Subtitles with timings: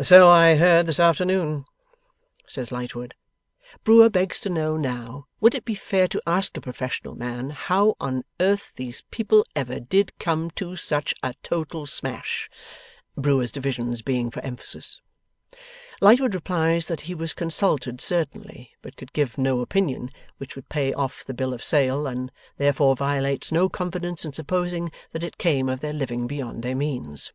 [0.00, 1.64] 'So I heard this afternoon,'
[2.48, 3.14] says Lightwood.
[3.84, 7.94] Brewer begs to know now, would it be fair to ask a professional man how
[8.00, 12.50] on earth these people ever did come TO such A total smash?
[13.16, 15.00] (Brewer's divisions being for emphasis.)
[16.00, 20.92] Lightwood replies that he was consulted certainly, but could give no opinion which would pay
[20.92, 25.68] off the Bill of Sale, and therefore violates no confidence in supposing that it came
[25.68, 27.32] of their living beyond their means.